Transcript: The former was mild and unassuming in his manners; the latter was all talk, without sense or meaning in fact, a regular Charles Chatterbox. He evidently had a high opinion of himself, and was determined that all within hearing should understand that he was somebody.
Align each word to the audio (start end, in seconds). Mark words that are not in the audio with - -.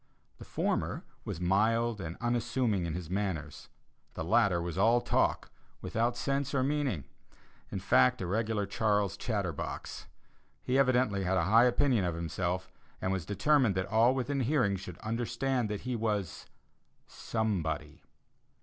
The 0.39 0.45
former 0.45 1.03
was 1.25 1.39
mild 1.39 2.01
and 2.01 2.17
unassuming 2.19 2.87
in 2.87 2.95
his 2.95 3.07
manners; 3.07 3.69
the 4.15 4.23
latter 4.23 4.59
was 4.59 4.75
all 4.75 4.99
talk, 4.99 5.51
without 5.79 6.17
sense 6.17 6.55
or 6.55 6.63
meaning 6.63 7.03
in 7.69 7.77
fact, 7.79 8.19
a 8.19 8.25
regular 8.25 8.65
Charles 8.65 9.15
Chatterbox. 9.15 10.07
He 10.63 10.79
evidently 10.79 11.23
had 11.23 11.37
a 11.37 11.43
high 11.45 11.65
opinion 11.65 12.03
of 12.03 12.15
himself, 12.15 12.71
and 12.99 13.11
was 13.11 13.27
determined 13.27 13.75
that 13.75 13.85
all 13.91 14.15
within 14.15 14.39
hearing 14.39 14.75
should 14.75 14.97
understand 15.01 15.69
that 15.69 15.81
he 15.81 15.95
was 15.95 16.47
somebody. 17.05 18.01